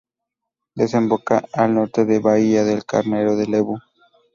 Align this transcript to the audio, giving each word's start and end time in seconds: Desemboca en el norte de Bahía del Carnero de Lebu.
Desemboca 0.73 1.45
en 1.53 1.63
el 1.67 1.73
norte 1.75 2.05
de 2.05 2.17
Bahía 2.17 2.63
del 2.63 2.85
Carnero 2.85 3.35
de 3.35 3.45
Lebu. 3.45 3.77